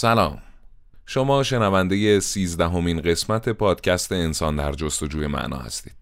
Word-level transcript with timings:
سلام. 0.00 0.38
شما 1.06 1.42
شنونده 1.42 2.20
سیزدهمین 2.20 3.00
قسمت 3.00 3.48
پادکست 3.48 4.12
انسان 4.12 4.56
در 4.56 4.72
جستجوی 4.72 5.26
معنا 5.26 5.56
هستید. 5.56 5.96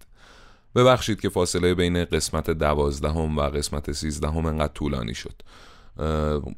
ببخشید 0.74 1.20
که 1.20 1.28
فاصله 1.28 1.74
بین 1.74 2.04
قسمت 2.04 2.50
دوازدهم 2.50 3.38
و 3.38 3.40
قسمت 3.40 3.92
سیزدهم 3.92 4.46
انقدر 4.46 4.72
طولانی 4.72 5.14
شد. 5.14 5.42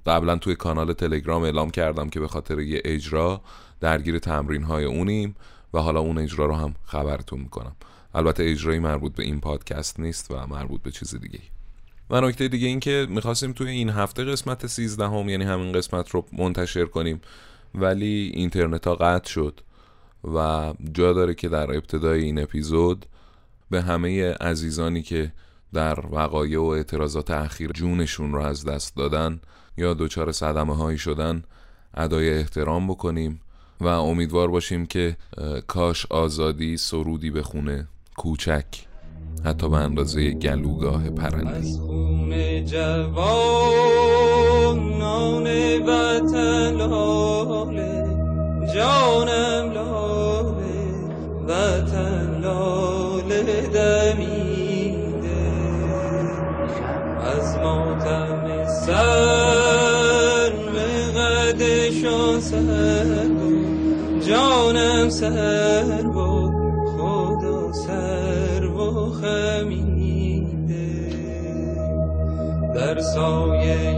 قبلا 0.06 0.36
توی 0.36 0.54
کانال 0.54 0.92
تلگرام 0.92 1.42
اعلام 1.42 1.70
کردم 1.70 2.10
که 2.10 2.20
به 2.20 2.28
خاطر 2.28 2.60
یه 2.60 2.82
اجرا 2.84 3.40
درگیر 3.80 4.18
تمرین 4.18 4.62
های 4.62 4.84
اونیم 4.84 5.36
و 5.74 5.78
حالا 5.78 6.00
اون 6.00 6.18
اجرا 6.18 6.46
رو 6.46 6.54
هم 6.54 6.74
خبرتون 6.84 7.40
می‌کنم. 7.40 7.76
البته 8.14 8.44
اجرایی 8.44 8.78
مربوط 8.78 9.14
به 9.14 9.22
این 9.22 9.40
پادکست 9.40 10.00
نیست 10.00 10.30
و 10.30 10.46
مربوط 10.46 10.82
به 10.82 10.90
چیز 10.90 11.14
دیگه 11.14 11.40
و 12.10 12.20
نکته 12.20 12.48
دیگه 12.48 12.66
این 12.66 12.80
که 12.80 13.06
می‌خواستیم 13.10 13.52
توی 13.52 13.70
این 13.70 13.90
هفته 13.90 14.24
قسمت 14.24 14.66
سیزدهم 14.66 15.28
یعنی 15.28 15.44
همین 15.44 15.72
قسمت 15.72 16.10
رو 16.10 16.26
منتشر 16.32 16.84
کنیم. 16.84 17.20
ولی 17.74 18.32
اینترنت 18.34 18.86
ها 18.86 18.94
قطع 18.94 19.30
شد 19.30 19.60
و 20.34 20.72
جا 20.92 21.12
داره 21.12 21.34
که 21.34 21.48
در 21.48 21.76
ابتدای 21.76 22.22
این 22.22 22.42
اپیزود 22.42 23.06
به 23.70 23.82
همه 23.82 24.32
عزیزانی 24.32 25.02
که 25.02 25.32
در 25.72 26.06
وقایع 26.10 26.60
و 26.60 26.64
اعتراضات 26.64 27.30
اخیر 27.30 27.70
جونشون 27.72 28.32
رو 28.32 28.40
از 28.40 28.64
دست 28.64 28.96
دادن 28.96 29.40
یا 29.76 29.94
دچار 29.94 30.32
صدمه 30.32 30.76
هایی 30.76 30.98
شدن 30.98 31.42
ادای 31.94 32.38
احترام 32.38 32.88
بکنیم 32.88 33.40
و 33.80 33.86
امیدوار 33.86 34.50
باشیم 34.50 34.86
که 34.86 35.16
کاش 35.66 36.06
آزادی 36.06 36.76
سرودی 36.76 37.30
بخونه 37.30 37.88
کوچک 38.16 38.89
حتی 39.44 39.68
به 39.68 39.76
اندازه 39.76 40.30
گلوگاه 40.30 41.10
پرنده 41.10 41.56
از 41.56 41.80
خون 41.80 42.64
جوانان 42.64 44.10
وطن 45.86 46.76
لاله 46.76 48.06
جانم 48.74 49.72
لاله 49.72 50.94
وطن 51.48 52.40
لاله 52.42 53.42
دمیده. 53.74 54.50
از 57.20 57.58
ماتم 57.58 58.66
سر 58.86 60.52
قدشان 61.16 62.40
سر 62.40 63.26
جانم 64.28 65.08
سر. 65.10 66.09
در 73.10 73.14
سایه 73.14 73.89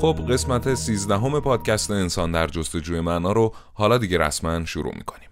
خب 0.00 0.16
قسمت 0.30 0.74
سیزدهم 0.74 1.40
پادکست 1.40 1.90
انسان 1.90 2.32
در 2.32 2.46
جستجوی 2.46 3.00
معنا 3.00 3.32
رو 3.32 3.52
حالا 3.74 3.98
دیگه 3.98 4.18
رسما 4.18 4.64
شروع 4.64 4.94
می‌کنیم. 4.96 5.28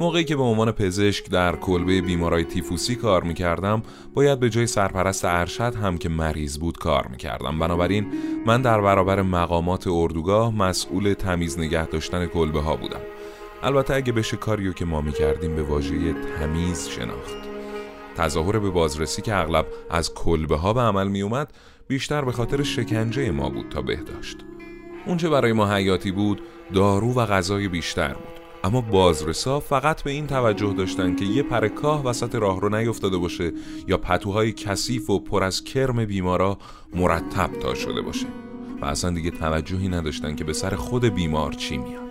موقعی 0.00 0.24
که 0.24 0.36
به 0.36 0.42
عنوان 0.42 0.72
پزشک 0.72 1.30
در 1.30 1.56
کلبه 1.56 2.00
بیمارای 2.00 2.44
تیفوسی 2.44 2.96
کار 2.96 3.22
می‌کردم 3.24 3.82
باید 4.14 4.40
به 4.40 4.50
جای 4.50 4.66
سرپرست 4.66 5.24
ارشد 5.24 5.74
هم 5.74 5.98
که 5.98 6.08
مریض 6.08 6.58
بود 6.58 6.78
کار 6.78 7.06
می‌کردم. 7.06 7.58
بنابراین 7.58 8.12
من 8.46 8.62
در 8.62 8.80
برابر 8.80 9.22
مقامات 9.22 9.86
اردوگاه 9.86 10.54
مسئول 10.54 11.12
تمیز 11.12 11.58
نگه 11.58 11.86
داشتن 11.86 12.26
کلبه 12.26 12.60
ها 12.60 12.76
بودم. 12.76 13.00
البته 13.62 13.94
اگه 13.94 14.12
بشه 14.12 14.36
کاریو 14.36 14.72
که 14.72 14.84
ما 14.84 15.00
می‌کردیم 15.00 15.56
به 15.56 15.62
واژه 15.62 16.12
تمیز 16.38 16.88
شناخت. 16.88 17.47
تظاهر 18.18 18.58
به 18.58 18.70
بازرسی 18.70 19.22
که 19.22 19.34
اغلب 19.34 19.66
از 19.90 20.14
کلبه 20.14 20.56
ها 20.56 20.72
به 20.72 20.80
عمل 20.80 21.08
می 21.08 21.22
اومد 21.22 21.52
بیشتر 21.88 22.24
به 22.24 22.32
خاطر 22.32 22.62
شکنجه 22.62 23.30
ما 23.30 23.48
بود 23.48 23.68
تا 23.68 23.82
بهداشت. 23.82 24.36
اونچه 25.06 25.28
برای 25.28 25.52
ما 25.52 25.74
حیاتی 25.74 26.10
بود 26.10 26.42
دارو 26.74 27.12
و 27.14 27.26
غذای 27.26 27.68
بیشتر 27.68 28.14
بود. 28.14 28.38
اما 28.64 28.80
بازرسا 28.80 29.60
فقط 29.60 30.02
به 30.02 30.10
این 30.10 30.26
توجه 30.26 30.72
داشتن 30.72 31.16
که 31.16 31.24
یه 31.24 31.42
پر 31.42 31.68
کاه 31.68 32.04
وسط 32.04 32.34
راه 32.34 32.60
رو 32.60 32.78
نیفتاده 32.78 33.16
باشه 33.16 33.52
یا 33.88 33.98
پتوهای 33.98 34.52
کثیف 34.52 35.10
و 35.10 35.18
پر 35.18 35.44
از 35.44 35.64
کرم 35.64 36.04
بیمارا 36.04 36.58
مرتب 36.94 37.50
تا 37.52 37.74
شده 37.74 38.02
باشه. 38.02 38.26
و 38.80 38.84
اصلا 38.84 39.10
دیگه 39.10 39.30
توجهی 39.30 39.88
نداشتن 39.88 40.36
که 40.36 40.44
به 40.44 40.52
سر 40.52 40.76
خود 40.76 41.04
بیمار 41.04 41.52
چی 41.52 41.78
میاد. 41.78 42.07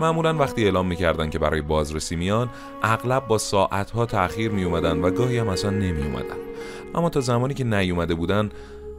معمولا 0.00 0.34
وقتی 0.34 0.64
اعلام 0.64 0.86
می‌کردن 0.86 1.30
که 1.30 1.38
برای 1.38 1.60
بازرسی 1.60 2.16
میان 2.16 2.50
اغلب 2.82 3.26
با 3.26 3.38
ساعتها 3.38 4.06
تأخیر 4.06 4.50
میومدن 4.50 5.00
و 5.00 5.10
گاهی 5.10 5.38
هم 5.38 5.48
اصلا 5.48 5.70
نمی 5.70 6.02
اومدن. 6.02 6.36
اما 6.94 7.10
تا 7.10 7.20
زمانی 7.20 7.54
که 7.54 7.64
نیومده 7.64 8.14
بودن 8.14 8.50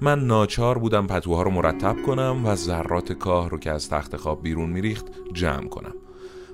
من 0.01 0.19
ناچار 0.19 0.77
بودم 0.77 1.07
پتوها 1.07 1.41
رو 1.41 1.51
مرتب 1.51 1.95
کنم 2.05 2.45
و 2.45 2.55
ذرات 2.55 3.13
کاه 3.13 3.49
رو 3.49 3.57
که 3.57 3.71
از 3.71 3.89
تخت 3.89 4.15
خواب 4.15 4.43
بیرون 4.43 4.69
میریخت 4.69 5.05
جمع 5.33 5.67
کنم 5.67 5.93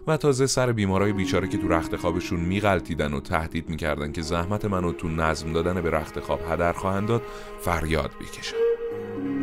و 0.07 0.17
تازه 0.17 0.47
سر 0.47 0.71
بیمارای 0.71 1.13
بیچاره 1.13 1.47
که 1.47 1.57
تو 1.57 1.67
رخت 1.67 1.95
خوابشون 1.95 2.39
میغلطیدن 2.39 3.13
و 3.13 3.19
تهدید 3.19 3.69
می‌کردن 3.69 4.11
که 4.11 4.21
زحمت 4.21 4.65
منو 4.65 4.91
تو 4.91 5.07
نظم 5.07 5.53
دادن 5.53 5.81
به 5.81 5.89
رخت 5.89 6.19
خواب 6.19 6.39
هدر 6.51 6.73
خواهند 6.73 7.07
داد 7.07 7.21
فریاد 7.61 8.11
بکشم 8.21 8.55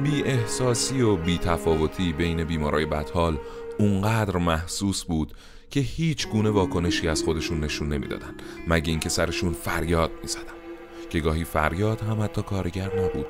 بی 0.02 0.22
احساسی 0.22 1.02
و 1.02 1.16
بی 1.16 1.38
تفاوتی 1.38 2.12
بین 2.12 2.44
بیمارای 2.44 2.86
بدحال 2.86 3.38
اونقدر 3.78 4.36
محسوس 4.36 5.04
بود 5.04 5.32
که 5.70 5.80
هیچ 5.80 6.28
گونه 6.28 6.50
واکنشی 6.50 7.08
از 7.08 7.22
خودشون 7.22 7.60
نشون 7.60 7.88
نمی‌دادن 7.88 8.34
مگه 8.68 8.90
اینکه 8.90 9.08
سرشون 9.08 9.52
فریاد 9.52 10.10
می‌زدن. 10.22 10.54
که 11.10 11.20
گاهی 11.20 11.44
فریاد 11.44 12.00
هم 12.00 12.22
حتی 12.22 12.42
کارگر 12.42 13.00
نبود 13.00 13.26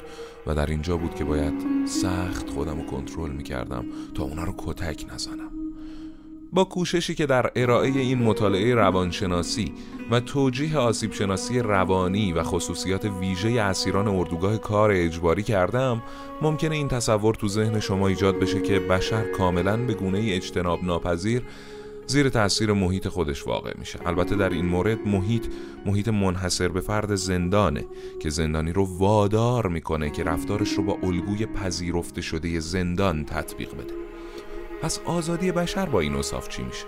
و 0.47 0.55
در 0.55 0.67
اینجا 0.67 0.97
بود 0.97 1.15
که 1.15 1.25
باید 1.25 1.87
سخت 1.87 2.51
خودم 2.51 2.81
رو 2.81 2.87
کنترل 2.87 3.31
می‌کردم 3.31 3.85
تا 4.15 4.23
اونا 4.23 4.45
رو 4.45 4.55
کتک 4.59 5.07
نزنم. 5.15 5.54
با 6.55 6.65
کوششی 6.65 7.15
که 7.15 7.27
در 7.27 7.51
ارائه 7.57 7.91
این 7.91 8.19
مطالعه 8.19 8.75
روانشناسی 8.75 9.73
و 10.11 10.21
توجیه 10.21 10.79
آسیب 10.79 11.13
شناسی 11.13 11.59
روانی 11.59 12.33
و 12.33 12.43
خصوصیات 12.43 13.05
ویژه 13.05 13.61
اسیران 13.61 14.09
اردوگاه 14.09 14.59
کار 14.59 14.91
اجباری 14.91 15.43
کردم 15.43 16.03
ممکنه 16.43 16.75
این 16.75 16.89
تصور 16.89 17.35
تو 17.35 17.49
ذهن 17.49 17.81
شما 17.81 18.09
ایجاد 18.09 18.39
بشه 18.39 18.63
که 18.63 18.81
بشر 18.81 19.31
کاملا 19.31 19.77
به 19.77 19.95
گونه 19.95 20.19
اجتناب 20.19 20.85
ناپذیر 20.85 21.43
زیر 22.07 22.29
تاثیر 22.29 22.73
محیط 22.73 23.09
خودش 23.09 23.47
واقع 23.47 23.73
میشه. 23.79 23.99
البته 24.07 24.37
در 24.37 24.51
این 24.51 24.67
مورد 24.67 24.99
محیط 25.07 25.47
محیط 25.87 26.09
منحصر 26.09 26.69
به 26.69 26.81
فرد 26.81 27.15
زندانه 27.15 27.85
که 28.23 28.31
زندانی 28.31 28.73
رو 28.73 28.99
وادار 28.99 29.67
می‌کنه 29.67 30.11
که 30.11 30.25
رفتارش 30.25 30.73
رو 30.73 30.83
با 30.83 30.99
الگوی 31.03 31.47
پذیرفته 31.47 32.21
شده 32.21 32.61
زندان 32.61 33.25
تطبیق 33.25 33.75
بده. 33.75 34.04
پس 34.83 35.01
آزادی 35.05 35.53
بشر 35.53 35.87
با 35.87 36.01
این 36.01 36.15
اصاف 36.15 36.49
چی 36.49 36.63
میشه؟ 36.63 36.85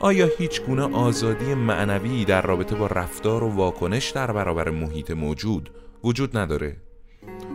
آیا 0.00 0.28
هیچ 0.38 0.62
گونه 0.62 0.82
آزادی 0.82 1.54
معنوی 1.54 2.24
در 2.24 2.42
رابطه 2.42 2.74
با 2.74 2.86
رفتار 2.86 3.44
و 3.44 3.48
واکنش 3.48 4.10
در 4.10 4.32
برابر 4.32 4.70
محیط 4.70 5.10
موجود 5.10 5.70
وجود 6.04 6.36
نداره؟ 6.36 6.76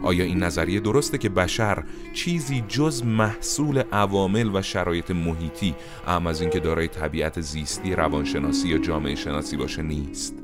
آیا 0.03 0.23
این 0.23 0.43
نظریه 0.43 0.79
درسته 0.79 1.17
که 1.17 1.29
بشر 1.29 1.83
چیزی 2.13 2.63
جز 2.67 3.03
محصول 3.03 3.83
عوامل 3.91 4.55
و 4.55 4.61
شرایط 4.61 5.11
محیطی 5.11 5.75
اما 6.07 6.29
از 6.29 6.41
اینکه 6.41 6.59
دارای 6.59 6.87
طبیعت 6.87 7.41
زیستی 7.41 7.95
روانشناسی 7.95 8.67
یا 8.67 8.77
جامعه 8.77 9.15
شناسی 9.15 9.57
باشه 9.57 9.81
نیست؟ 9.81 10.35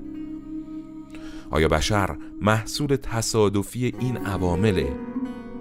آیا 1.51 1.67
بشر 1.67 2.17
محصول 2.41 2.95
تصادفی 2.95 3.93
این 3.99 4.17
عوامله 4.17 4.95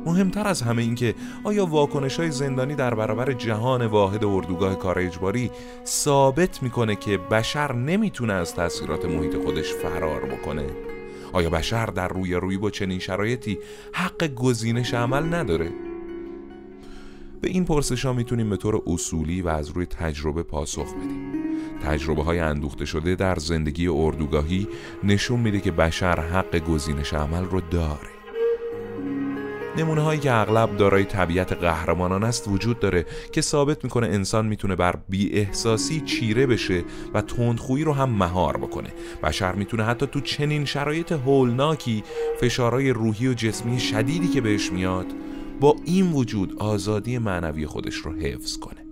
مهمتر 0.06 0.48
از 0.48 0.62
همه 0.62 0.82
این 0.82 0.94
که 0.94 1.14
آیا 1.44 1.66
واکنش 1.66 2.20
های 2.20 2.30
زندانی 2.30 2.74
در 2.74 2.94
برابر 2.94 3.32
جهان 3.32 3.86
واحد 3.86 4.24
اردوگاه 4.24 4.78
کار 4.78 4.98
اجباری 4.98 5.50
ثابت 5.86 6.62
می‌کنه 6.62 6.96
که 6.96 7.18
بشر 7.18 7.72
نمی‌تونه 7.72 8.32
از 8.32 8.54
تاثیرات 8.54 9.04
محیط 9.04 9.36
خودش 9.36 9.72
فرار 9.72 10.20
بکنه؟ 10.20 10.66
آیا 11.32 11.50
بشر 11.50 11.86
در 11.86 12.08
روی 12.08 12.34
روی 12.34 12.58
با 12.58 12.70
چنین 12.70 12.98
شرایطی 12.98 13.58
حق 13.92 14.34
گزینش 14.34 14.94
عمل 14.94 15.34
نداره؟ 15.34 15.70
به 17.40 17.48
این 17.48 17.64
پرسش 17.64 18.04
ها 18.04 18.12
می‌تونیم 18.12 18.50
به 18.50 18.56
طور 18.56 18.82
اصولی 18.86 19.42
و 19.42 19.48
از 19.48 19.68
روی 19.68 19.86
تجربه 19.86 20.42
پاسخ 20.42 20.94
بدیم. 20.94 21.32
تجربه 21.84 22.22
های 22.22 22.38
اندوخته 22.38 22.84
شده 22.84 23.14
در 23.14 23.36
زندگی 23.36 23.88
اردوگاهی 23.88 24.68
نشون 25.04 25.40
میده 25.40 25.60
که 25.60 25.70
بشر 25.70 26.20
حق 26.20 26.58
گزینش 26.58 27.14
عمل 27.14 27.44
رو 27.44 27.60
داره. 27.60 28.15
نمونه 29.76 30.00
هایی 30.00 30.20
که 30.20 30.32
اغلب 30.32 30.76
دارای 30.76 31.04
طبیعت 31.04 31.52
قهرمانان 31.52 32.24
است 32.24 32.48
وجود 32.48 32.80
داره 32.80 33.06
که 33.32 33.40
ثابت 33.40 33.84
می‌کنه 33.84 34.06
انسان 34.06 34.46
می‌تونه 34.46 34.76
بر 34.76 34.96
بی 35.08 35.32
احساسی 35.32 36.00
چیره 36.00 36.46
بشه 36.46 36.84
و 37.14 37.22
تندخویی 37.22 37.84
رو 37.84 37.92
هم 37.92 38.10
مهار 38.10 38.56
بکنه. 38.56 38.88
بشر 39.22 39.54
می‌تونه 39.54 39.84
حتی 39.84 40.06
تو 40.06 40.20
چنین 40.20 40.64
شرایط 40.64 41.12
هولناکی 41.12 42.04
فشارهای 42.40 42.90
روحی 42.90 43.28
و 43.28 43.34
جسمی 43.34 43.80
شدیدی 43.80 44.28
که 44.28 44.40
بهش 44.40 44.72
میاد 44.72 45.06
با 45.60 45.76
این 45.84 46.12
وجود 46.12 46.56
آزادی 46.58 47.18
معنوی 47.18 47.66
خودش 47.66 47.94
رو 47.94 48.12
حفظ 48.12 48.56
کنه. 48.58 48.86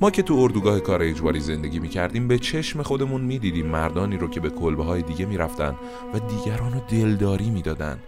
ما 0.00 0.10
که 0.10 0.22
تو 0.22 0.34
اردوگاه 0.34 0.80
کار 0.80 1.02
اجباری 1.02 1.40
زندگی 1.40 1.78
می‌کردیم 1.78 2.28
به 2.28 2.38
چشم 2.38 2.82
خودمون 2.82 3.20
می‌دیدیم 3.20 3.66
مردانی 3.66 4.16
رو 4.16 4.28
که 4.28 4.40
به 4.40 4.50
کلبه 4.50 4.84
های 4.84 5.02
دیگه 5.02 5.26
می‌رفتن 5.26 5.74
و 6.14 6.18
دیگران 6.18 6.72
رو 6.72 6.80
دلداری 6.90 7.50
می‌دادن. 7.50 7.98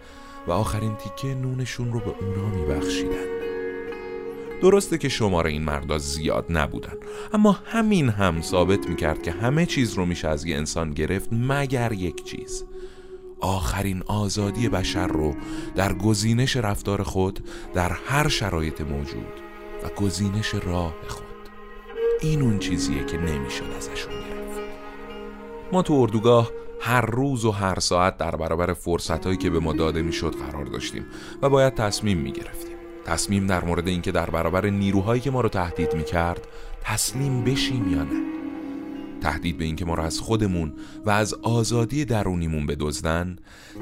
و 0.47 0.51
آخرین 0.51 0.95
تیکه 0.95 1.35
نونشون 1.35 1.93
رو 1.93 1.99
به 1.99 2.13
اونا 2.21 2.55
میبخشیدن. 2.55 3.37
درسته 4.61 4.97
که 4.97 5.09
شماره 5.09 5.49
این 5.49 5.63
مردا 5.63 5.97
زیاد 5.97 6.45
نبودن 6.49 6.93
اما 7.33 7.59
همین 7.65 8.09
هم 8.09 8.41
ثابت 8.41 8.89
می‌کرد 8.89 9.21
که 9.21 9.31
همه 9.31 9.65
چیز 9.65 9.93
رو 9.93 10.05
میشه 10.05 10.27
از 10.27 10.45
یه 10.45 10.55
انسان 10.57 10.91
گرفت 10.91 11.29
مگر 11.31 11.91
یک 11.91 12.23
چیز. 12.23 12.63
آخرین 13.39 14.03
آزادی 14.07 14.69
بشر 14.69 15.07
رو 15.07 15.35
در 15.75 15.93
گزینش 15.93 16.57
رفتار 16.57 17.03
خود 17.03 17.39
در 17.73 17.91
هر 18.07 18.27
شرایط 18.27 18.81
موجود 18.81 19.33
و 19.83 20.01
گزینش 20.01 20.53
راه 20.53 20.95
خود. 21.07 21.23
این 22.21 22.41
اون 22.41 22.59
چیزیه 22.59 23.05
که 23.05 23.17
نمی‌شد 23.17 23.65
ازشون 23.77 24.13
گرفت. 24.13 24.59
ما 25.71 25.81
تو 25.81 25.93
اردوگاه 25.93 26.51
هر 26.79 27.01
روز 27.01 27.45
و 27.45 27.51
هر 27.51 27.79
ساعت 27.79 28.17
در 28.17 28.35
برابر 28.35 28.73
فرصتهایی 28.73 29.37
که 29.37 29.49
به 29.49 29.59
ما 29.59 29.73
داده 29.73 30.01
می‌شد 30.01 30.35
قرار 30.35 30.65
داشتیم 30.65 31.05
و 31.41 31.49
باید 31.49 31.75
تصمیم 31.75 32.17
می‌گرفتیم. 32.17 32.77
تصمیم 33.05 33.47
در 33.47 33.65
مورد 33.65 33.87
اینکه 33.87 34.11
در 34.11 34.29
برابر 34.29 34.65
نیروهایی 34.65 35.21
که 35.21 35.31
ما 35.31 35.41
رو 35.41 35.49
تهدید 35.49 35.93
می‌کرد 35.93 36.47
تسلیم 36.81 37.43
بشیم 37.43 37.91
یا 37.91 38.03
نه. 38.03 38.27
تهدید 39.21 39.57
به 39.57 39.65
اینکه 39.65 39.85
ما 39.85 39.93
رو 39.93 40.03
از 40.03 40.19
خودمون 40.19 40.73
و 41.05 41.09
از 41.09 41.33
آزادی 41.33 42.05
درونیمون 42.05 42.65
بدزدن 42.65 43.35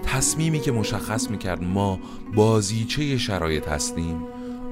تصمیمی 0.04 0.60
که 0.60 0.72
مشخص 0.72 1.30
می‌کرد 1.30 1.64
ما 1.64 2.00
بازیچه 2.36 3.18
شرایط 3.18 3.68
هستیم 3.68 4.22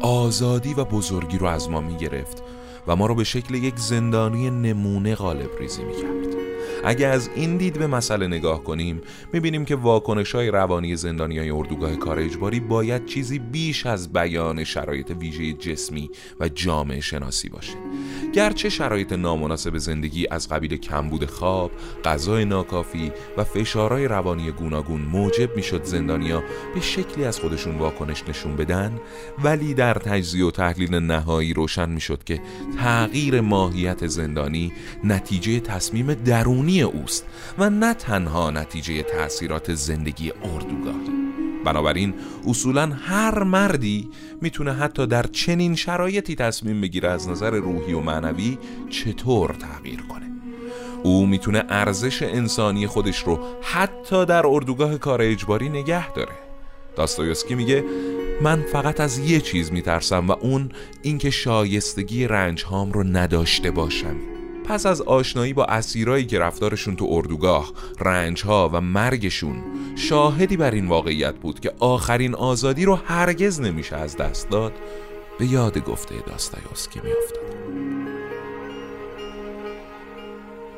آزادی 0.02 0.74
و 0.74 0.84
بزرگی 0.84 1.38
رو 1.38 1.48
از 1.48 1.70
ما 1.70 1.82
می‌گرفت 1.82 2.44
و 2.88 2.96
ما 2.96 3.06
رو 3.06 3.16
به 3.16 3.24
شکل 3.24 3.56
یک 3.56 3.80
زندانی 3.80 4.50
نمونه 4.50 5.16
غالب 5.16 5.50
ریزی 5.60 5.84
می‌کرد. 5.84 6.43
اگه 6.86 7.08
از 7.08 7.30
این 7.36 7.58
دید 7.58 7.80
به 7.80 7.88
مسئله 7.88 8.28
نگاه 8.28 8.64
کنیم 8.64 9.02
می‌بینیم 9.34 9.66
که 9.66 9.76
واکنش 9.76 10.36
های 10.36 10.52
روانی 10.52 10.96
زندانی 10.96 11.40
های 11.40 11.50
اردوگاه 11.50 11.96
کار 11.96 12.20
اجباری 12.20 12.60
باید 12.60 13.06
چیزی 13.06 13.40
بیش 13.40 13.86
از 13.86 14.14
بیان 14.14 14.64
شرایط 14.64 15.12
ویژه 15.20 15.54
جسمی 15.54 16.10
و 16.40 16.50
جامعه 16.50 17.02
شناسی 17.02 17.50
باشه. 17.50 17.74
گرچه 18.34 18.70
شرایط 18.70 19.14
نامناسب 19.14 19.78
زندگی 19.78 20.28
از 20.32 20.50
قبیل 20.50 20.78
کمبود 20.78 21.26
خواب، 21.26 21.72
غذای 22.06 22.46
ناکافی 22.46 23.12
و 23.38 23.44
فشارهای 23.44 24.08
روانی 24.08 24.52
گوناگون 24.52 25.02
موجب 25.02 25.56
می‌شد 25.56 25.84
زندانیا 25.84 26.44
به 26.76 26.82
شکلی 26.82 27.26
از 27.26 27.40
خودشون 27.40 27.78
واکنش 27.78 28.24
نشون 28.28 28.56
بدن 28.56 29.00
ولی 29.44 29.74
در 29.74 29.94
تجزیه 29.94 30.46
و 30.46 30.52
تحلیل 30.52 30.96
نهایی 30.96 31.54
روشن 31.54 31.90
می‌شد 31.90 32.24
که 32.24 32.42
تغییر 32.78 33.42
ماهیت 33.42 34.08
زندانی 34.08 34.74
نتیجه 35.04 35.60
تصمیم 35.60 36.14
درونی 36.14 36.73
اوست 36.82 37.26
و 37.58 37.70
نه 37.70 37.94
تنها 37.94 38.52
نتیجه 38.52 39.04
تاثیرات 39.04 39.74
زندگی 39.74 40.32
اردوگاهی 40.32 41.24
بنابراین 41.66 42.14
اصولا 42.48 42.92
هر 43.06 43.44
مردی 43.44 44.10
می‌تونه 44.42 44.74
حتی 44.74 45.08
در 45.08 45.24
چنین 45.24 45.76
شرایطی 45.76 46.36
تصمیم 46.36 46.82
بگیره 46.82 47.10
از 47.10 47.30
نظر 47.30 47.52
روحی 47.52 47.94
و 47.94 48.00
معنوی 48.00 48.58
چطور 48.90 49.54
تغییر 49.54 50.02
کنه. 50.02 50.32
او 51.04 51.26
می‌تونه 51.26 51.64
ارزش 51.70 52.22
انسانی 52.22 52.88
خودش 52.88 53.24
رو 53.24 53.40
حتی 53.62 54.26
در 54.26 54.48
اردوگاه 54.48 54.98
کار 54.98 55.22
اجباری 55.22 55.70
نگه 55.70 56.14
داره. 56.14 56.34
داستایوسکی 56.96 57.56
میگه 57.56 57.84
من 58.42 58.62
فقط 58.72 59.00
از 59.00 59.20
یه 59.20 59.42
چیز 59.42 59.72
میترسم 59.72 60.28
و 60.28 60.32
اون 60.32 60.70
اینکه 61.02 61.30
شایستگی 61.30 62.28
رنج 62.28 62.64
هام 62.64 62.92
رو 62.92 63.04
نداشته 63.04 63.72
باشم. 63.72 64.16
پس 64.66 64.86
از 64.86 65.02
آشنایی 65.02 65.54
با 65.54 65.66
اسیرایی 65.66 66.26
که 66.26 66.40
رفتارشون 66.40 66.96
تو 66.96 67.08
اردوگاه 67.10 67.72
رنجها 68.00 68.70
و 68.74 68.82
مرگشون 68.82 69.64
شاهدی 69.96 70.58
بر 70.58 70.72
این 70.72 70.88
واقعیت 70.88 71.36
بود 71.36 71.60
که 71.60 71.74
آخرین 71.80 72.36
آزادی 72.36 72.86
رو 72.86 72.96
هرگز 72.96 73.62
نمیشه 73.62 73.96
از 73.96 74.18
دست 74.18 74.50
داد 74.50 74.74
به 75.40 75.46
یاد 75.46 75.78
گفته 75.78 76.16
داستایوسکی 76.28 77.00
میافتاد. 77.04 77.44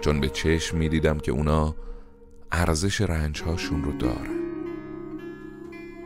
چون 0.01 0.19
به 0.19 0.29
چشم 0.29 0.77
می‌دیدم 0.77 1.17
که 1.17 1.31
اونا 1.31 1.75
ارزش 2.51 3.01
رنجهاشون 3.01 3.83
رو 3.83 3.91
دارن. 3.91 4.45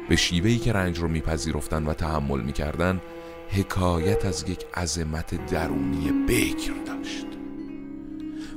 به 0.10 0.16
شیوهی 0.16 0.58
که 0.58 0.74
رنج 0.74 1.00
رو 1.00 1.08
میپذیرفتن 1.08 1.86
و 1.86 1.94
تحمل 1.94 2.42
می‌کردن 2.42 3.02
حکایت 3.50 4.26
از 4.26 4.46
یک 4.50 4.66
عظمت 4.74 5.46
درونی 5.48 6.12
بکر 6.28 6.74
داشت. 6.86 7.29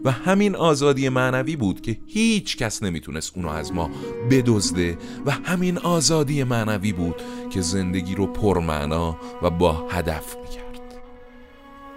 و 0.04 0.10
همین 0.10 0.56
آزادی 0.56 1.08
معنوی 1.08 1.56
بود 1.56 1.80
که 1.80 1.98
هیچ 2.06 2.56
کس 2.56 2.82
نمی‌تونست 2.82 3.32
اونو 3.36 3.48
از 3.48 3.72
ما 3.72 3.90
بدزده 4.30 4.98
و 5.26 5.30
همین 5.30 5.78
آزادی 5.78 6.44
معنوی 6.44 6.92
بود 6.92 7.22
که 7.50 7.60
زندگی 7.60 8.14
رو 8.14 8.26
پرمعنا 8.26 9.16
و 9.42 9.50
با 9.50 9.88
هدف 9.88 10.36
می‌کرد. 10.36 10.62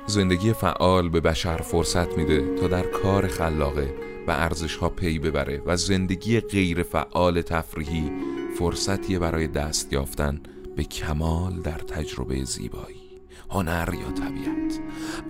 زندگی 0.07 0.54
فعال 0.54 1.10
به 1.10 1.19
بشر 1.19 1.57
فرصت 1.57 2.18
میده 2.18 2.56
تا 2.56 2.68
در 2.68 2.84
کار 2.84 3.28
خلاقه 3.28 3.94
و 4.28 4.31
ارزش 4.31 4.75
ها 4.75 4.90
پی 4.90 5.19
ببره 5.19 5.62
و 5.66 5.78
زندگی 5.78 6.40
غیر 6.40 6.84
فعال 6.84 7.42
تفریحی 7.42 8.12
فرصتیه 8.60 9.19
برای 9.19 9.47
دست 9.47 9.94
یافتن 9.94 10.42
به 10.76 10.83
کمال 10.83 11.62
در 11.62 11.78
تجربه 11.78 12.44
زیبایی. 12.44 13.05
هنر 13.49 13.89
یا 13.94 14.11
طبیعت. 14.11 14.80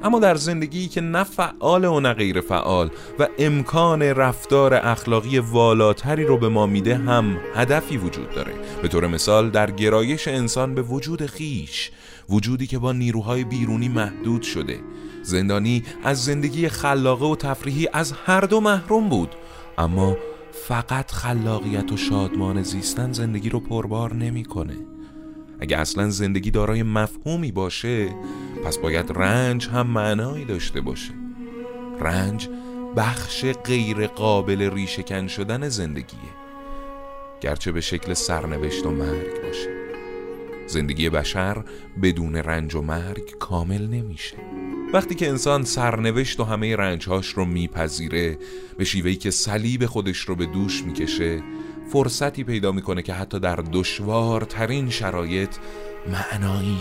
اما 0.03 0.19
در 0.19 0.35
زندگی 0.35 0.87
که 0.87 1.01
نه 1.01 1.23
فعال 1.23 1.85
و 1.85 1.99
نه 1.99 2.13
غیر 2.13 2.41
فعال 2.41 2.89
و 3.19 3.27
امکان 3.39 4.01
رفتار 4.01 4.73
اخلاقی 4.73 5.39
والاتری 5.39 6.25
رو 6.25 6.37
به 6.37 6.49
ما 6.49 6.65
میده 6.65 6.95
هم 6.95 7.37
هدفی 7.55 7.97
وجود 7.97 8.29
داره. 8.35 8.53
به 8.81 8.87
طور 8.87 9.07
مثال 9.07 9.49
در 9.49 9.71
گرایش 9.71 10.27
انسان 10.27 10.75
به 10.75 10.81
وجود 10.81 11.25
خیش 11.25 11.91
وجودی 12.29 12.67
که 12.67 12.79
با 12.79 12.91
نیروهای 12.91 13.43
بیرونی 13.43 13.89
محدود 13.89 14.41
شده. 14.41 14.79
زندانی 15.23 15.83
از 16.03 16.25
زندگی 16.25 16.69
خلاقه 16.69 17.25
و 17.25 17.35
تفریحی 17.35 17.87
از 17.93 18.13
هر 18.25 18.41
دو 18.41 18.61
محروم 18.61 19.09
بود 19.09 19.35
اما 19.77 20.17
فقط 20.67 21.11
خلاقیت 21.11 21.91
و 21.91 21.97
شادمان 21.97 22.63
زیستن 22.63 23.11
زندگی 23.11 23.49
رو 23.49 23.59
پربار 23.59 24.13
نمی‌کنه. 24.13 24.94
اگه 25.59 25.77
اصلا 25.77 26.09
زندگی 26.09 26.51
دارای 26.51 26.83
مفهومی 26.83 27.51
باشه 27.51 28.09
پس 28.65 28.77
باید 28.77 29.11
رنج 29.15 29.67
هم 29.67 29.87
معنایی 29.87 30.45
داشته 30.45 30.81
باشه. 30.81 31.13
رنج 31.99 32.49
بخش 32.97 33.45
غیر 33.45 34.07
قابل 34.07 34.69
ریشهکن 34.73 35.27
شدن 35.27 35.69
زندگیه. 35.69 36.19
گرچه 37.41 37.71
به 37.71 37.81
شکل 37.81 38.13
سرنوشت 38.13 38.85
و 38.85 38.91
مرگ 38.91 39.41
باشه. 39.43 39.69
زندگی 40.67 41.09
بشر 41.09 41.63
بدون 42.01 42.35
رنج 42.35 42.75
و 42.75 42.81
مرگ 42.81 43.37
کامل 43.39 43.87
نمیشه. 43.87 44.37
وقتی 44.93 45.15
که 45.15 45.29
انسان 45.29 45.63
سرنوشت 45.63 46.39
و 46.39 46.43
همه 46.43 46.75
رنجهاش 46.75 47.27
رو 47.27 47.45
میپذیره 47.45 48.37
به 48.77 48.83
شیوهی 48.83 49.15
که 49.15 49.31
صلیب 49.31 49.85
خودش 49.85 50.17
رو 50.17 50.35
به 50.35 50.45
دوش 50.45 50.83
می‌کشه 50.83 51.41
فرصتی 51.91 52.43
پیدا 52.43 52.71
می‌کنه 52.71 53.01
که 53.01 53.13
حتی 53.13 53.39
در 53.39 53.55
دشوارترین 53.55 54.89
شرایط 54.89 55.55
معنایی 56.11 56.77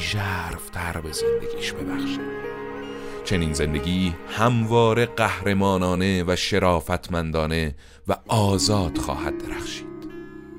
تر 0.72 1.00
به 1.00 1.12
زندگیش 1.12 1.72
ببخشه. 1.72 2.20
چنین 3.24 3.52
زندگی 3.52 4.14
همواره 4.28 5.06
قهرمانانه 5.06 6.24
و 6.26 6.36
شرافتمندانه 6.36 7.74
و 8.08 8.16
آزاد 8.28 8.98
خواهد 8.98 9.38
درخشید 9.38 9.86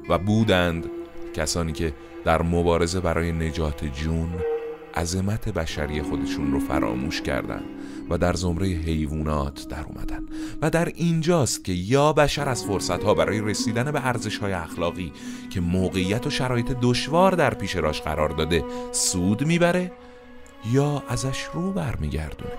و 0.09 0.17
بودند 0.17 0.85
کسانی 1.33 1.71
که 1.71 1.93
در 2.25 2.41
مبارزه 2.41 2.99
برای 2.99 3.31
نجات 3.31 3.85
جون 3.85 4.29
عظمت 4.95 5.49
بشری 5.49 6.01
خودشون 6.01 6.51
رو 6.51 6.59
فراموش 6.59 7.21
کردن 7.21 7.63
و 8.09 8.17
در 8.17 8.33
زمره 8.33 8.67
حیوانات 8.67 9.67
در 9.67 9.85
اومدن 9.85 10.23
و 10.61 10.69
در 10.69 10.85
اینجاست 10.85 11.63
که 11.63 11.73
یا 11.73 12.13
بشر 12.13 12.49
از 12.49 12.65
فرصتها 12.65 13.13
برای 13.13 13.41
رسیدن 13.41 13.91
به 13.91 14.01
های 14.41 14.53
اخلاقی 14.53 15.11
که 15.49 15.61
موقعیت 15.61 16.27
و 16.27 16.29
شرایط 16.29 16.71
دشوار 16.81 17.31
در 17.31 17.53
پیش 17.53 17.75
راش 17.75 18.01
قرار 18.01 18.29
داده 18.29 18.63
سود 18.91 19.47
می‌بره 19.47 19.91
یا 20.71 21.03
ازش 21.07 21.43
رو 21.53 21.71
برمیگردونه. 21.71 22.53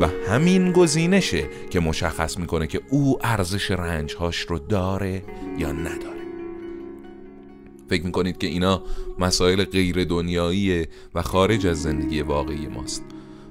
و 0.00 0.08
همین 0.28 0.72
گزینشه 0.72 1.48
که 1.70 1.80
مشخص 1.80 2.38
می‌کنه 2.38 2.66
که 2.66 2.80
او 2.90 3.18
ارزش 3.22 3.70
رنجهاش 3.70 4.40
رو 4.40 4.58
داره 4.58 5.24
یا 5.58 5.72
نداره. 5.72 6.24
فکر 7.88 8.04
می‌کنید 8.04 8.38
که 8.38 8.46
اینا 8.46 8.82
مسائل 9.18 9.64
غیر 9.64 10.04
دنیاییه 10.04 10.88
و 11.14 11.22
خارج 11.22 11.66
از 11.66 11.82
زندگی 11.82 12.20
واقعی 12.20 12.66
ماست. 12.66 13.04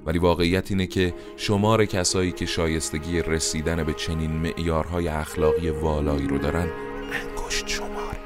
ولی 0.06 0.20
واقعیت 0.20 0.72
اینه 0.72 0.88
که 0.88 1.14
شمار 1.38 1.86
کسایی 1.86 2.32
که 2.32 2.46
شایستگی 2.46 3.22
رسیدن 3.22 3.84
به 3.84 3.94
چنین 3.94 4.32
معیارهای 4.32 5.08
اخلاقی 5.08 5.70
والایی 5.70 6.28
رو 6.28 6.38
دارن 6.38 6.68
انگشت 7.12 7.68
شماره. 7.68 8.18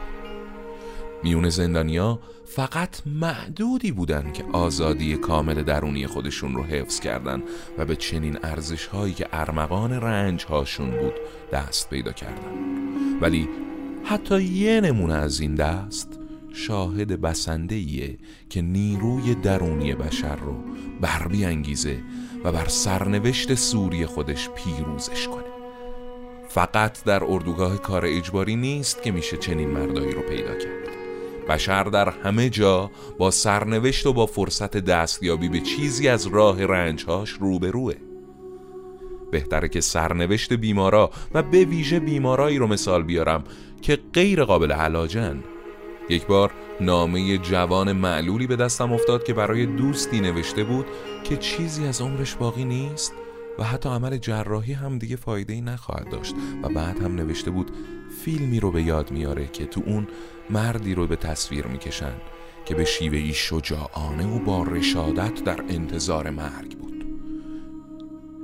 میون 1.24 1.50
زندانیا 1.50 2.20
فقط 2.46 3.02
معدودی 3.06 3.92
بودن 3.92 4.32
که 4.32 4.44
آزادی 4.54 5.18
کامل 5.18 5.64
درونی 5.64 6.08
خودشون 6.08 6.56
رو 6.56 6.64
حفظ 6.64 7.00
کردن 7.00 7.44
و 7.78 7.86
به 7.86 7.96
چنین 7.96 8.38
ارزش 8.44 8.86
هایی 8.86 9.14
که 9.14 9.28
ارمغان 9.32 9.92
رنج 9.92 10.46
هاشون 10.46 10.90
بود 10.90 11.14
دست 11.52 11.90
پیدا 11.90 12.12
کردن. 12.12 12.52
ولی 13.22 13.50
حتی 14.04 14.44
یه 14.44 14.82
نمونه 14.82 15.14
از 15.14 15.40
این 15.40 15.56
دست 15.56 16.20
شاهد 16.58 17.22
بسنده 17.22 17.76
ایه 17.76 18.18
که 18.50 18.62
نیروی 18.62 19.36
درونی 19.36 19.96
بشر 19.96 20.36
رو 20.36 20.64
بر 21.02 21.28
انگیزه 21.34 22.04
و 22.44 22.52
بر 22.52 22.68
سرنوشت 22.68 23.56
سوری 23.56 24.06
خودش 24.06 24.50
پیروزش 24.50 25.28
کنه. 25.28 25.44
فقط 26.50 27.04
در 27.04 27.24
اردوگاه 27.24 27.78
کار 27.78 28.06
اجباری 28.06 28.56
نیست 28.56 29.04
که 29.04 29.12
میشه 29.12 29.38
چنین 29.38 29.70
مردایی 29.70 30.12
رو 30.12 30.22
پیدا 30.22 30.56
کرد. 30.56 30.88
بشر 31.50 31.84
در 31.84 32.10
همه 32.10 32.50
جا 32.50 32.92
با 33.18 33.32
سرنوشت 33.32 34.06
و 34.06 34.14
با 34.14 34.26
فرصت 34.26 34.78
دستیابی 34.78 35.50
به 35.50 35.60
چیزی 35.60 36.08
از 36.08 36.28
راه 36.28 36.66
رنجهاش 36.66 37.30
روبروه. 37.30 37.94
بهتره 39.32 39.70
که 39.70 39.82
سرنوشت 39.82 40.54
بیمارا 40.54 41.12
و 41.34 41.44
به 41.44 41.66
ویژه 41.66 42.00
بیمارایی 42.00 42.58
رو 42.58 42.68
مثال 42.68 43.04
بیارم 43.04 43.44
که 43.82 44.00
غیر 44.14 44.44
قابل 44.44 44.72
علاجن. 44.72 45.44
یک 46.10 46.26
بار 46.26 46.52
نامه 46.82 47.38
جوان 47.38 47.92
معلولی 47.92 48.48
به 48.48 48.56
دستم 48.56 48.94
افتاد 48.94 49.24
که 49.24 49.34
برای 49.34 49.66
دوستی 49.66 50.20
نوشته 50.20 50.64
بود 50.64 50.86
که 51.24 51.38
چیزی 51.38 51.88
از 51.88 52.02
عمرش 52.02 52.36
باقی 52.36 52.66
نیست 52.66 53.14
و 53.60 53.64
حتی 53.64 53.90
عمل 53.90 54.18
جراحی 54.18 54.74
هم 54.74 54.98
دیگه 54.98 55.16
فایده 55.16 55.54
ای 55.54 55.62
نخواهد 55.62 56.10
داشت 56.10 56.36
و 56.64 56.70
بعد 56.70 57.02
هم 57.02 57.16
نوشته 57.16 57.52
بود 57.52 57.72
فیلمی 58.24 58.60
رو 58.60 58.72
به 58.72 58.84
یاد 58.84 59.12
میاره 59.12 59.48
که 59.48 59.66
تو 59.66 59.82
اون 59.86 60.08
مردی 60.50 60.96
رو 60.96 61.08
به 61.08 61.16
تصویر 61.16 61.68
می‌کشن 61.68 62.14
که 62.66 62.76
به 62.76 62.86
شیوهی 62.86 63.34
شجاعانه 63.34 64.36
و 64.36 64.40
با 64.40 64.64
رشادت 64.64 65.44
در 65.44 65.62
انتظار 65.70 66.30
مرگ 66.30 66.78
بود. 66.78 67.06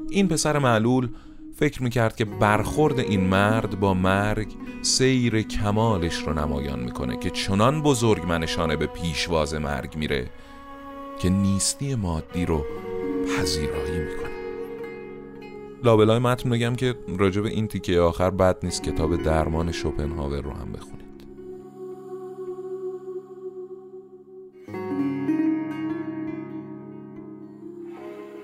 این 0.10 0.28
پسر 0.28 0.60
معلول 0.60 1.10
فکر 1.56 1.84
می‌کرد 1.84 2.16
که 2.16 2.26
برخورد 2.26 3.00
این 3.00 3.22
مرد 3.22 3.80
با 3.80 3.94
مرگ 3.94 4.48
سیر 4.82 5.42
کمالش 5.42 6.16
رو 6.16 6.34
نمایان 6.34 6.80
می‌کنه 6.80 7.18
که 7.18 7.30
چنان 7.30 7.82
بزرگ 7.82 8.26
منشانه 8.26 8.76
به 8.76 8.88
پیشواز 8.88 9.54
مرگ 9.54 9.96
میره 9.98 10.30
که 11.20 11.30
نیستی 11.30 11.96
مادی 11.96 12.46
رو 12.46 12.66
پذیرایی 13.38 14.00
می‌کنه. 14.00 14.34
لابلای 15.84 16.20
متن 16.20 16.50
بگم 16.50 16.76
که 16.76 16.96
راجب 17.18 17.46
این 17.46 17.68
تیکه 17.68 18.00
آخر 18.00 18.30
بد 18.30 18.58
نیست 18.64 18.84
کتاب 18.84 19.24
درمان 19.24 19.72
شوپنهاور 19.72 20.42
رو 20.42 20.52
هم 20.52 20.72
بخونید 20.72 21.13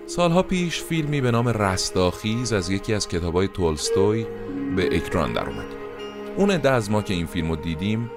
سالها 0.10 0.44
پیش 0.44 0.82
فیلمی 0.82 1.22
به 1.22 1.32
نام 1.32 1.48
رستاخیز 1.48 2.54
از 2.54 2.70
یکی 2.70 2.94
از 2.94 3.08
کتابای 3.08 3.48
تولستوی 3.48 4.26
به 4.76 4.96
اکران 4.98 5.34
در 5.34 5.50
اومد 5.50 5.66
اون 6.38 6.52
عده 6.52 6.70
از 6.70 6.92
ما 6.92 7.02
که 7.02 7.14
این 7.14 7.26
فیلم 7.26 7.50
رو 7.50 7.56
دیدیم 7.56 8.12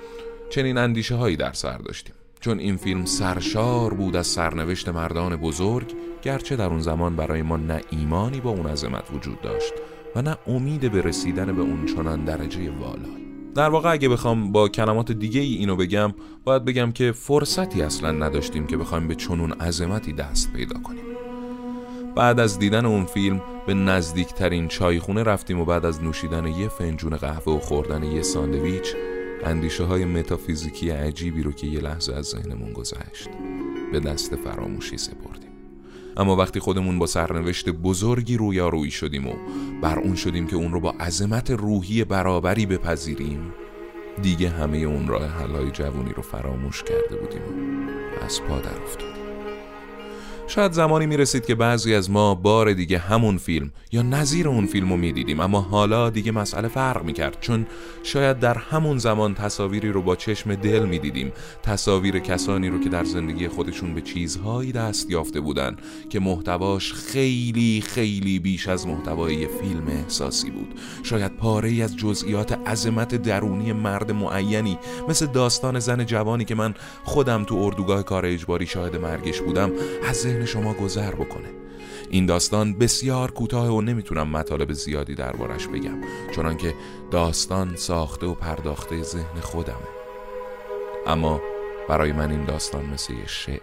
چنین 0.50 0.78
اندیشه 0.78 1.14
هایی 1.14 1.36
در 1.36 1.52
سر 1.52 1.78
داشتیم. 1.78 2.14
چون 2.40 2.58
این 2.58 2.76
فیلم 2.76 3.04
سرشار 3.04 3.94
بود 3.94 4.16
از 4.16 4.26
سرنوشت 4.26 4.88
مردان 4.88 5.36
بزرگ 5.36 5.92
گرچه 6.22 6.56
در 6.56 6.66
اون 6.66 6.80
زمان 6.80 7.16
برای 7.16 7.42
ما 7.42 7.56
نه 7.56 7.80
ایمانی 7.90 8.40
با 8.40 8.50
اون 8.50 8.66
عظمت 8.66 9.04
وجود 9.14 9.40
داشت 9.40 9.72
و 10.16 10.22
نه 10.22 10.36
امید 10.46 10.92
به 10.92 11.02
رسیدن 11.02 11.56
به 11.56 11.62
اون 11.62 11.86
چنان 11.86 12.24
درجه 12.24 12.70
والایی 12.70 13.26
در 13.54 13.68
واقع 13.68 13.92
اگه 13.92 14.08
بخوام 14.08 14.52
با 14.52 14.68
کلمات 14.68 15.12
دیگه 15.12 15.40
ای 15.40 15.54
اینو 15.54 15.76
بگم 15.76 16.14
باید 16.44 16.64
بگم 16.64 16.92
که 16.92 17.12
فرصتی 17.12 17.82
اصلا 17.82 18.10
نداشتیم 18.10 18.66
که 18.66 18.76
بخوایم 18.76 19.08
به 19.08 19.14
چنون 19.14 19.52
عظمتی 19.52 20.12
دست 20.12 20.52
پیدا 20.52 20.78
کنیم. 20.78 21.11
بعد 22.16 22.40
از 22.40 22.58
دیدن 22.58 22.86
اون 22.86 23.04
فیلم 23.04 23.42
به 23.66 23.74
نزدیکترین 23.74 24.68
چایخونه 24.68 25.22
رفتیم 25.22 25.60
و 25.60 25.64
بعد 25.64 25.84
از 25.84 26.02
نوشیدن 26.02 26.46
یه 26.46 26.68
فنجون 26.68 27.16
قهوه 27.16 27.52
و 27.52 27.58
خوردن 27.58 28.02
یه 28.02 28.22
ساندویچ 28.22 28.94
اندیشه 29.44 29.84
های 29.84 30.04
متافیزیکی 30.04 30.90
عجیبی 30.90 31.42
رو 31.42 31.52
که 31.52 31.66
یه 31.66 31.80
لحظه 31.80 32.14
از 32.14 32.24
ذهنمون 32.24 32.72
گذشت 32.72 33.28
به 33.92 34.00
دست 34.00 34.36
فراموشی 34.36 34.98
سپردیم. 34.98 35.52
اما 36.16 36.36
وقتی 36.36 36.60
خودمون 36.60 36.98
با 36.98 37.06
سرنوشت 37.06 37.68
بزرگی 37.68 38.36
رویارویی 38.36 38.90
شدیم 38.90 39.26
و 39.26 39.32
بر 39.82 39.98
اون 39.98 40.14
شدیم 40.14 40.46
که 40.46 40.56
اون 40.56 40.72
رو 40.72 40.80
با 40.80 40.90
عظمت 40.90 41.50
روحی 41.50 42.04
برابری 42.04 42.66
بپذیریم 42.66 43.52
دیگه 44.22 44.48
همه 44.48 44.78
اون 44.78 45.08
راه 45.08 45.26
حلای 45.26 45.70
جوونی 45.70 46.12
رو 46.12 46.22
فراموش 46.22 46.82
کرده 46.82 47.16
بودیم 47.16 47.42
و 48.20 48.24
از 48.24 48.42
پا 48.42 48.58
در 48.60 48.82
افتادیم. 48.82 49.11
شاید 50.54 50.72
زمانی 50.72 51.06
می 51.06 51.16
رسید 51.16 51.46
که 51.46 51.54
بعضی 51.54 51.94
از 51.94 52.10
ما 52.10 52.34
بار 52.34 52.72
دیگه 52.72 52.98
همون 52.98 53.38
فیلم 53.38 53.70
یا 53.92 54.02
نظیر 54.02 54.48
اون 54.48 54.66
فیلم 54.66 54.90
رو 54.90 54.96
می 54.96 55.12
دیدیم 55.12 55.40
اما 55.40 55.60
حالا 55.60 56.10
دیگه 56.10 56.32
مسئله 56.32 56.68
فرق 56.68 57.04
می 57.04 57.12
کرد 57.12 57.36
چون 57.40 57.66
شاید 58.02 58.38
در 58.38 58.58
همون 58.58 58.98
زمان 58.98 59.34
تصاویری 59.34 59.92
رو 59.92 60.02
با 60.02 60.16
چشم 60.16 60.54
دل 60.54 60.84
می 60.84 60.98
دیدیم 60.98 61.32
تصاویر 61.62 62.18
کسانی 62.18 62.68
رو 62.68 62.80
که 62.80 62.88
در 62.88 63.04
زندگی 63.04 63.48
خودشون 63.48 63.94
به 63.94 64.00
چیزهایی 64.00 64.72
دست 64.72 65.10
یافته 65.10 65.40
بودن 65.40 65.76
که 66.10 66.20
محتواش 66.20 66.92
خیلی 66.92 67.84
خیلی 67.86 68.38
بیش 68.38 68.68
از 68.68 68.86
محتوای 68.86 69.46
فیلم 69.46 69.88
احساسی 69.88 70.50
بود. 70.50 70.74
شاید 71.02 71.36
پاره 71.36 71.68
ای 71.68 71.82
از 71.82 71.96
جزئیات 71.96 72.52
عظمت 72.68 73.14
درونی 73.14 73.72
مرد 73.72 74.10
معینی 74.10 74.78
مثل 75.08 75.26
داستان 75.26 75.78
زن 75.78 76.04
جوانی 76.04 76.44
که 76.44 76.54
من 76.54 76.74
خودم 77.04 77.44
تو 77.44 77.54
اردوگاه 77.54 78.02
کار 78.02 78.26
اجباری 78.26 78.66
شاهد 78.66 78.96
مرگش 78.96 79.40
بودم 79.40 79.72
از 80.08 80.26
شما 80.44 80.74
گذر 80.74 81.10
بکنه. 81.10 81.48
این 82.10 82.26
داستان 82.26 82.78
بسیار 82.78 83.30
کوتاه 83.30 83.68
و 83.68 83.80
نمی‌تونم 83.80 84.28
مطالب 84.28 84.72
زیادی 84.72 85.14
دربارش 85.14 85.66
بگم 85.66 85.98
چنانکه 86.36 86.74
داستان 87.10 87.76
ساخته 87.76 88.26
و 88.26 88.34
پرداخته 88.34 89.02
ذهن 89.02 89.40
خودمه. 89.40 89.88
اما 91.06 91.40
برای 91.88 92.12
من 92.12 92.30
این 92.30 92.44
داستان 92.44 92.86
مثل 92.86 93.12
یه 93.12 93.26
شعره 93.26 93.62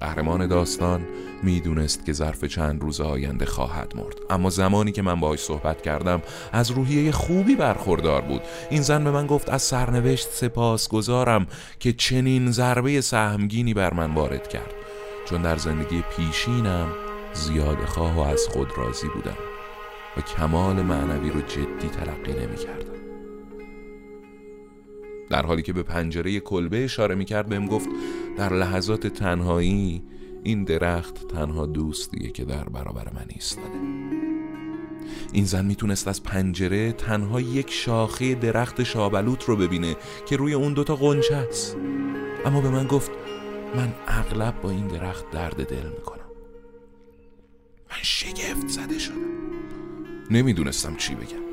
قهرمان 0.00 0.46
داستان 0.46 1.06
می‌دونست 1.42 2.06
که 2.06 2.12
ظرف 2.12 2.44
چند 2.44 2.82
روز 2.82 3.00
آینده 3.00 3.46
خواهد 3.46 3.92
مرد. 3.96 4.14
اما 4.30 4.50
زمانی 4.50 4.92
که 4.92 5.02
من 5.02 5.20
باهاش 5.20 5.38
صحبت 5.38 5.82
کردم 5.82 6.22
از 6.52 6.70
روحیه 6.70 7.12
خوبی 7.12 7.56
برخوردار 7.56 8.20
بود. 8.20 8.42
این 8.70 8.82
زن 8.82 9.04
به 9.04 9.10
من 9.10 9.26
گفت 9.26 9.50
از 9.50 9.62
سرنوشت 9.62 10.28
سپاس 10.30 10.88
گذارم 10.88 11.46
که 11.80 11.92
چنین 11.92 12.50
ضربه 12.50 13.00
سهمگینی 13.00 13.74
بر 13.74 13.94
من 13.94 14.14
وارد 14.14 14.48
کرد. 14.48 14.74
چون 15.24 15.42
در 15.42 15.56
زندگی 15.56 16.02
پیشینم 16.16 16.88
زیاد 17.32 17.84
خواه 17.84 18.16
و 18.16 18.20
از 18.20 18.48
خود 18.48 18.72
راضی 18.76 19.08
بودم 19.08 19.38
و 20.16 20.20
کمال 20.20 20.82
معنوی 20.82 21.30
رو 21.30 21.40
جدی 21.40 21.88
تلقی 21.88 22.32
نمی 22.32 22.56
کردم. 22.56 22.94
در 25.30 25.46
حالی 25.46 25.62
که 25.62 25.72
به 25.72 25.82
پنجره 25.82 26.40
کلبه 26.40 26.84
اشاره 26.84 27.14
می 27.14 27.24
کرد 27.24 27.48
بهم 27.48 27.66
گفت 27.66 27.88
در 28.36 28.52
لحظات 28.52 29.06
تنهایی 29.06 30.02
این 30.42 30.64
درخت 30.64 31.28
تنها 31.28 31.66
دوستیه 31.66 32.30
که 32.30 32.44
در 32.44 32.64
برابر 32.64 33.10
من 33.14 33.26
ایستاده 33.28 33.78
این 35.32 35.44
زن 35.44 35.64
می‌تونست 35.64 36.08
از 36.08 36.22
پنجره 36.22 36.92
تنها 36.92 37.40
یک 37.40 37.70
شاخه 37.70 38.34
درخت 38.34 38.82
شابلوت 38.82 39.44
رو 39.44 39.56
ببینه 39.56 39.96
که 40.26 40.36
روی 40.36 40.54
اون 40.54 40.74
دوتا 40.74 40.96
قنچه 40.96 41.36
است 41.36 41.76
اما 42.44 42.60
به 42.60 42.70
من 42.70 42.86
گفت 42.86 43.10
من 43.76 43.94
اغلب 44.06 44.60
با 44.60 44.70
این 44.70 44.88
درخت 44.88 45.30
درد 45.30 45.66
دل 45.66 45.88
می‌کنم. 45.88 46.24
من 47.90 48.02
شگفت 48.02 48.68
زده 48.68 48.98
شدم. 48.98 49.16
نمی‌دونستم 50.30 50.96
چی 50.96 51.14
بگم. 51.14 51.44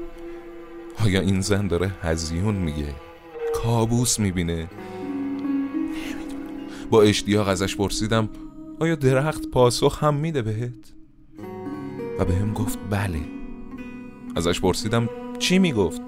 آیا 1.06 1.22
این 1.22 1.42
زن 1.42 1.68
داره 1.68 1.92
هزیون 2.02 2.56
میگه؟ 2.56 2.96
کابوس 3.56 4.20
می‌بینه؟ 4.20 4.70
نمی‌دونم. 5.84 6.68
با 6.90 7.02
اشتیاق 7.02 7.48
ازش 7.48 7.76
پرسیدم 7.76 8.30
آیا 8.80 8.96
درخت 8.96 9.48
پاسخ 9.48 10.04
هم 10.04 10.14
میده 10.14 10.42
بهت؟ 10.42 10.94
و 12.20 12.26
به 12.26 12.34
هم 12.34 12.54
گفت 12.54 12.80
بله. 12.90 13.22
ازش 14.36 14.62
پرسیدم 14.62 15.10
چی 15.40 15.60
می‌گفت؟ 15.60 16.02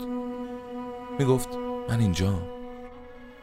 می‌گفت 1.19 1.49
من 1.89 1.99
اینجام. 1.99 2.41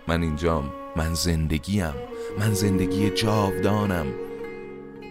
من 0.08 0.22
اینجام؟ 0.22 0.72
من 0.96 1.14
زندگیم 1.14 1.94
من 2.38 2.54
زندگی 2.54 3.10
جاودانم. 3.10 4.06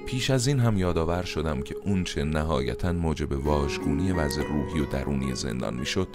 پیش 0.05 0.29
از 0.29 0.48
این 0.48 0.59
هم 0.59 0.77
یادآور 0.77 1.24
شدم 1.24 1.62
که 1.62 1.75
اون 1.86 2.03
چه 2.03 2.24
نهایتا 2.24 2.93
موجب 2.93 3.45
واژگونی 3.45 4.12
وضع 4.12 4.43
روحی 4.43 4.79
و 4.79 4.86
درونی 4.86 5.36
زندان 5.36 5.74
می‌شد 5.74 6.07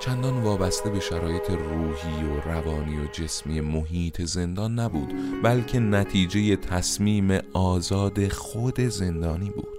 چندان 0.00 0.42
وابسته 0.42 0.90
به 0.90 1.00
شرایط 1.00 1.50
روحی 1.50 2.24
و 2.24 2.40
روانی 2.40 2.98
و 2.98 3.06
جسمی 3.12 3.60
محیط 3.60 4.22
زندان 4.22 4.78
نبود 4.78 5.12
بلکه 5.42 5.80
نتیجه 5.80 6.56
تصمیم 6.56 7.38
آزاد 7.52 8.28
خود 8.28 8.80
زندانی 8.80 9.50
بود. 9.50 9.77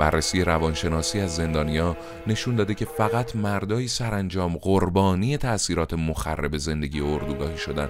بررسی 0.00 0.44
روانشناسی 0.44 1.20
از 1.20 1.36
زندانیا 1.36 1.96
نشون 2.26 2.56
داده 2.56 2.74
که 2.74 2.84
فقط 2.84 3.36
مردایی 3.36 3.88
سرانجام 3.88 4.56
قربانی 4.56 5.36
تأثیرات 5.36 5.94
مخرب 5.94 6.56
زندگی 6.56 7.00
اردوگاهی 7.00 7.58
شدن 7.58 7.88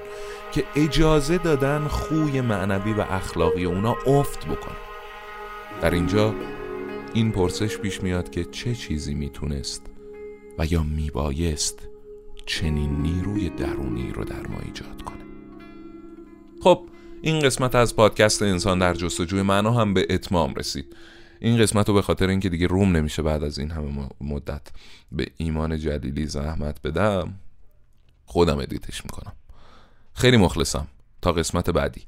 که 0.52 0.64
اجازه 0.76 1.38
دادن 1.38 1.88
خوی 1.88 2.40
معنوی 2.40 2.92
و 2.92 3.00
اخلاقی 3.00 3.64
اونا 3.64 3.96
افت 4.06 4.46
بکنه. 4.46 4.76
در 5.82 5.90
اینجا 5.90 6.34
این 7.14 7.32
پرسش 7.32 7.78
پیش 7.78 8.02
میاد 8.02 8.30
که 8.30 8.44
چه 8.44 8.74
چیزی 8.74 9.14
می‌تونست 9.14 9.86
و 10.58 10.66
یا 10.66 10.82
میبایست 10.82 11.88
چنین 12.46 13.02
نیروی 13.02 13.48
درونی 13.48 14.12
رو 14.12 14.24
در 14.24 14.46
ما 14.46 14.58
ایجاد 14.66 15.02
کنه. 15.02 15.24
خب 16.62 16.80
این 17.22 17.40
قسمت 17.40 17.74
از 17.74 17.96
پادکست 17.96 18.42
انسان 18.42 18.78
در 18.78 18.94
جستجوی 18.94 19.42
معنا 19.42 19.70
هم 19.70 19.94
به 19.94 20.06
اتمام 20.10 20.54
رسید. 20.54 20.96
این 21.40 21.58
قسمت 21.58 21.88
رو 21.88 21.94
به 21.94 22.02
خاطر 22.02 22.28
اینکه 22.28 22.48
دیگه 22.48 22.66
روم 22.66 22.96
نمیشه 22.96 23.22
بعد 23.22 23.44
از 23.44 23.58
این 23.58 23.70
همه 23.70 24.08
مدت 24.20 24.62
به 25.12 25.26
ایمان 25.36 25.78
جلیلی 25.78 26.26
زحمت 26.26 26.82
بدم 26.82 27.34
خودم 28.24 28.58
ادیتش 28.58 29.04
می‌کنم. 29.04 29.32
خیلی 30.14 30.36
مخلصم. 30.36 30.86
تا 31.22 31.32
قسمت 31.32 31.70
بعدی. 31.70 32.02